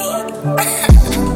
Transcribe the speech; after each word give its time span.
me. 0.00 1.26